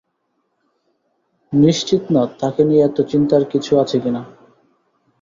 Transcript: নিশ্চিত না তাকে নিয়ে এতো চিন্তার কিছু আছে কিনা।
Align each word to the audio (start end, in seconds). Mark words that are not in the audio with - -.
নিশ্চিত 1.53 2.03
না 2.15 2.23
তাকে 2.39 2.61
নিয়ে 2.65 2.85
এতো 2.85 3.01
চিন্তার 3.11 3.43
কিছু 3.51 3.71
আছে 3.83 3.97
কিনা। 4.03 4.21